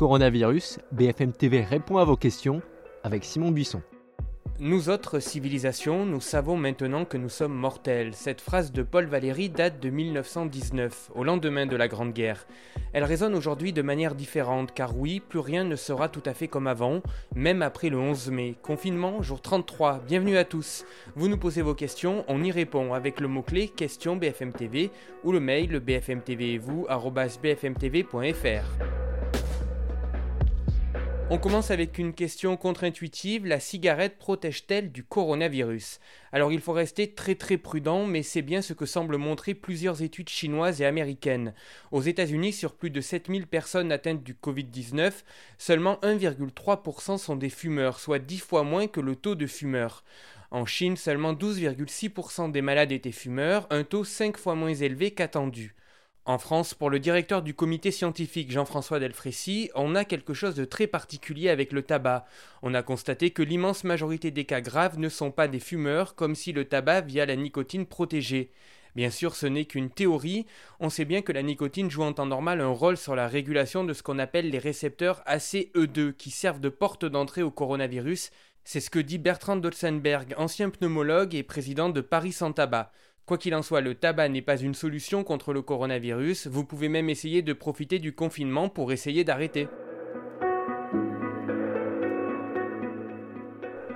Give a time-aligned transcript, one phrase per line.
[0.00, 2.62] Coronavirus, BFM TV répond à vos questions
[3.04, 3.82] avec Simon Buisson.
[4.58, 8.14] Nous autres civilisations, nous savons maintenant que nous sommes mortels.
[8.14, 12.46] Cette phrase de Paul Valéry date de 1919, au lendemain de la Grande Guerre.
[12.94, 16.48] Elle résonne aujourd'hui de manière différente, car oui, plus rien ne sera tout à fait
[16.48, 17.02] comme avant,
[17.34, 18.56] même après le 11 mai.
[18.62, 20.86] Confinement, jour 33, bienvenue à tous.
[21.14, 24.90] Vous nous posez vos questions, on y répond avec le mot-clé question BFM TV
[25.24, 26.86] ou le mail bfmtv et vous,
[27.42, 29.09] bfmtv.fr.
[31.32, 36.00] On commence avec une question contre-intuitive, la cigarette protège-t-elle du coronavirus?
[36.32, 40.02] Alors il faut rester très très prudent, mais c'est bien ce que semblent montrer plusieurs
[40.02, 41.54] études chinoises et américaines.
[41.92, 45.12] Aux États-Unis, sur plus de 7000 personnes atteintes du Covid-19,
[45.56, 50.02] seulement 1,3% sont des fumeurs, soit 10 fois moins que le taux de fumeurs.
[50.50, 55.76] En Chine, seulement 12,6% des malades étaient fumeurs, un taux 5 fois moins élevé qu'attendu.
[56.26, 60.66] En France, pour le directeur du comité scientifique Jean-François Delfrécy, on a quelque chose de
[60.66, 62.26] très particulier avec le tabac.
[62.62, 66.34] On a constaté que l'immense majorité des cas graves ne sont pas des fumeurs, comme
[66.34, 68.50] si le tabac via la nicotine protégeait.
[68.94, 70.46] Bien sûr, ce n'est qu'une théorie.
[70.78, 73.84] On sait bien que la nicotine joue en temps normal un rôle sur la régulation
[73.84, 78.30] de ce qu'on appelle les récepteurs ACE2, qui servent de porte d'entrée au coronavirus.
[78.64, 82.92] C'est ce que dit Bertrand Dotzenberg, ancien pneumologue et président de Paris Sans Tabac.
[83.30, 86.88] Quoi qu'il en soit, le tabac n'est pas une solution contre le coronavirus, vous pouvez
[86.88, 89.68] même essayer de profiter du confinement pour essayer d'arrêter.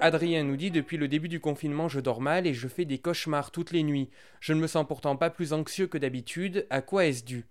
[0.00, 2.98] Adrien nous dit depuis le début du confinement je dors mal et je fais des
[2.98, 4.10] cauchemars toutes les nuits.
[4.40, 7.44] Je ne me sens pourtant pas plus anxieux que d'habitude, à quoi est-ce dû?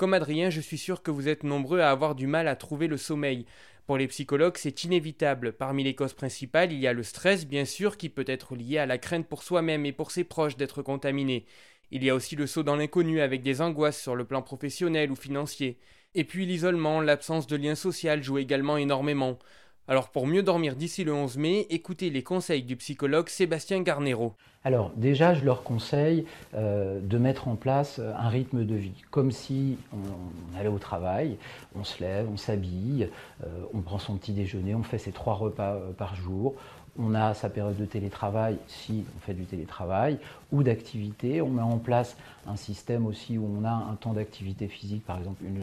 [0.00, 2.86] Comme Adrien, je suis sûr que vous êtes nombreux à avoir du mal à trouver
[2.86, 3.44] le sommeil.
[3.86, 5.52] Pour les psychologues, c'est inévitable.
[5.52, 8.78] Parmi les causes principales, il y a le stress, bien sûr, qui peut être lié
[8.78, 11.44] à la crainte pour soi-même et pour ses proches d'être contaminé.
[11.90, 15.12] Il y a aussi le saut dans l'inconnu avec des angoisses sur le plan professionnel
[15.12, 15.78] ou financier.
[16.14, 19.38] Et puis l'isolement, l'absence de lien social joue également énormément.
[19.88, 24.34] Alors pour mieux dormir d'ici le 11 mai, écoutez les conseils du psychologue Sébastien Garnero.
[24.62, 29.02] Alors déjà, je leur conseille euh, de mettre en place euh, un rythme de vie,
[29.10, 31.38] comme si on, allait au travail,
[31.74, 33.08] on se lève, on s'habille,
[33.42, 36.54] euh, on prend son petit déjeuner, on fait ses trois repas par jour,
[36.98, 40.18] on a sa période de télétravail si on fait du télétravail
[40.52, 41.40] ou d'activité.
[41.40, 42.16] On met en place
[42.46, 45.62] un système aussi où on a un temps d'activité physique, par exemple une,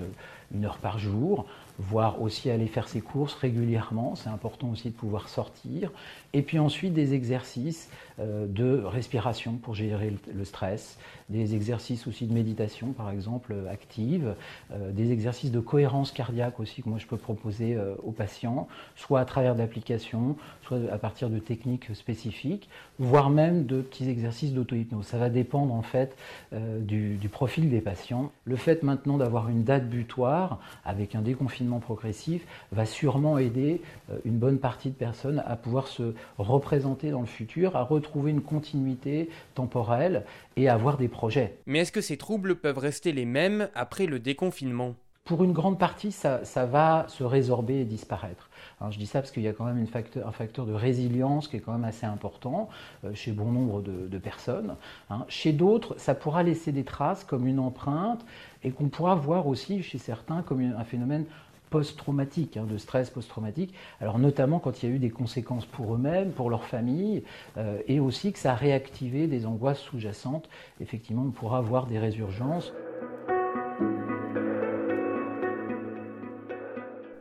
[0.56, 1.46] une, heure par jour,
[1.80, 4.16] voire aussi aller faire ses courses régulièrement.
[4.16, 5.92] C'est important aussi de pouvoir sortir.
[6.34, 7.90] Et puis ensuite des exercices
[8.20, 10.98] de respiration pour gérer le stress,
[11.30, 14.36] des exercices aussi de méditation par exemple active,
[14.72, 18.68] euh, des exercices de cohérence cardiaque aussi que moi je peux proposer euh, aux patients,
[18.96, 24.54] soit à travers d'applications, soit à partir de techniques spécifiques, voire même de petits exercices
[24.54, 25.06] d'auto-hypnose.
[25.06, 26.16] Ça va dépendre en fait
[26.54, 28.32] euh, du profil des patients.
[28.46, 33.82] Le fait maintenant d'avoir une date butoir avec un déconfinement progressif va sûrement aider
[34.26, 38.42] une bonne partie de personnes à pouvoir se représenter dans le futur, à retrouver une
[38.42, 40.24] continuité temporelle
[40.56, 41.58] et avoir des projets.
[41.66, 44.96] Mais est-ce que ces troubles peuvent rester les mêmes après le déconfinement?
[45.28, 48.50] Pour une grande partie, ça, va se résorber et disparaître.
[48.80, 50.72] Alors je dis ça parce qu'il y a quand même une facteur, un facteur de
[50.72, 52.70] résilience qui est quand même assez important
[53.04, 54.76] euh, chez bon nombre de, personnes.
[55.10, 55.26] Hein.
[55.28, 58.26] Chez d'autres, ça pourra laisser des traces comme une empreinte
[58.64, 61.26] et qu'on pourra voir aussi chez certains comme un phénomène
[61.70, 65.96] post-traumatique, hein, de stress post-traumatique, alors notamment quand il y a eu des conséquences pour
[65.96, 67.24] eux-mêmes, pour leur famille,
[67.58, 70.50] euh, et aussi que ça a réactivé des angoisses sous-jacentes.
[70.82, 72.74] Effectivement, on pourra avoir des résurgences.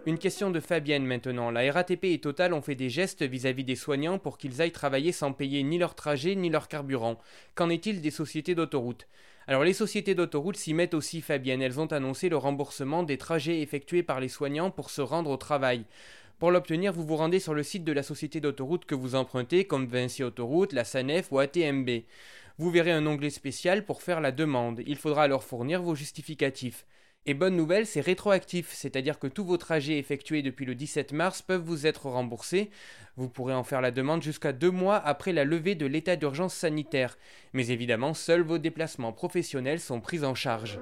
[0.07, 1.51] Une question de Fabienne maintenant.
[1.51, 5.11] La RATP et Total ont fait des gestes vis-à-vis des soignants pour qu'ils aillent travailler
[5.11, 7.19] sans payer ni leur trajet ni leur carburant.
[7.57, 9.09] Qu'en est-il des sociétés d'autoroute
[9.47, 13.61] alors les sociétés d'autoroute s'y mettent aussi Fabienne, elles ont annoncé le remboursement des trajets
[13.61, 15.85] effectués par les soignants pour se rendre au travail.
[16.39, 19.65] Pour l'obtenir, vous vous rendez sur le site de la société d'autoroute que vous empruntez,
[19.65, 21.89] comme Vinci Autoroute, la SANEF ou ATMB.
[22.59, 24.83] Vous verrez un onglet spécial pour faire la demande.
[24.87, 26.85] Il faudra alors fournir vos justificatifs.
[27.29, 31.43] Et bonne nouvelle, c'est rétroactif, c'est-à-dire que tous vos trajets effectués depuis le 17 mars
[31.43, 32.71] peuvent vous être remboursés.
[33.17, 36.55] Vous pourrez en faire la demande jusqu'à deux mois après la levée de l'état d'urgence
[36.55, 37.19] sanitaire.
[37.53, 40.79] Mais évidemment, seuls vos déplacements professionnels sont pris en charge.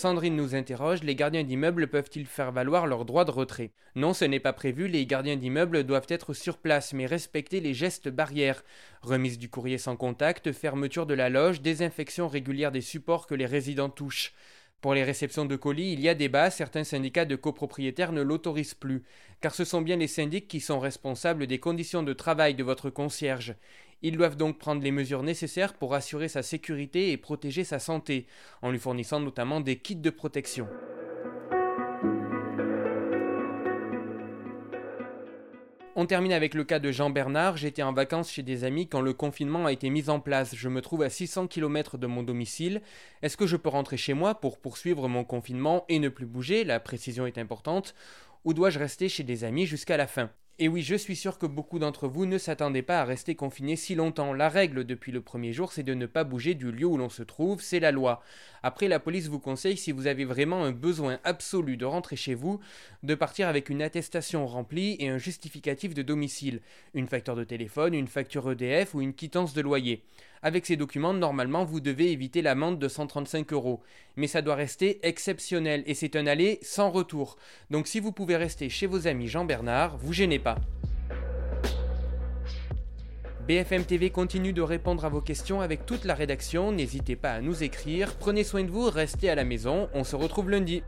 [0.00, 3.72] Sandrine nous interroge, les gardiens d'immeubles peuvent-ils faire valoir leur droit de retrait?
[3.96, 7.74] Non, ce n'est pas prévu, les gardiens d'immeubles doivent être sur place, mais respecter les
[7.74, 8.64] gestes barrières.
[9.02, 13.44] Remise du courrier sans contact, fermeture de la loge, désinfection régulière des supports que les
[13.44, 14.32] résidents touchent.
[14.80, 18.72] Pour les réceptions de colis, il y a débat, certains syndicats de copropriétaires ne l'autorisent
[18.72, 19.02] plus,
[19.42, 22.88] car ce sont bien les syndics qui sont responsables des conditions de travail de votre
[22.88, 23.54] concierge.
[24.02, 28.26] Ils doivent donc prendre les mesures nécessaires pour assurer sa sécurité et protéger sa santé,
[28.62, 30.68] en lui fournissant notamment des kits de protection.
[35.96, 37.58] On termine avec le cas de Jean Bernard.
[37.58, 40.54] J'étais en vacances chez des amis quand le confinement a été mis en place.
[40.54, 42.80] Je me trouve à 600 km de mon domicile.
[43.20, 46.64] Est-ce que je peux rentrer chez moi pour poursuivre mon confinement et ne plus bouger?
[46.64, 47.94] La précision est importante.
[48.44, 50.30] Ou dois-je rester chez des amis jusqu'à la fin?
[50.62, 53.76] Et oui, je suis sûr que beaucoup d'entre vous ne s'attendaient pas à rester confinés
[53.76, 54.34] si longtemps.
[54.34, 57.08] La règle depuis le premier jour, c'est de ne pas bouger du lieu où l'on
[57.08, 58.22] se trouve, c'est la loi.
[58.62, 62.34] Après, la police vous conseille, si vous avez vraiment un besoin absolu de rentrer chez
[62.34, 62.60] vous,
[63.02, 66.60] de partir avec une attestation remplie et un justificatif de domicile,
[66.92, 70.04] une facture de téléphone, une facture EDF ou une quittance de loyer.
[70.42, 73.82] Avec ces documents, normalement, vous devez éviter l'amende de 135 euros.
[74.16, 77.36] Mais ça doit rester exceptionnel et c'est un aller sans retour.
[77.70, 80.56] Donc si vous pouvez rester chez vos amis Jean-Bernard, vous gênez pas.
[83.46, 86.72] BFM TV continue de répondre à vos questions avec toute la rédaction.
[86.72, 88.14] N'hésitez pas à nous écrire.
[88.14, 89.88] Prenez soin de vous, restez à la maison.
[89.92, 90.82] On se retrouve lundi.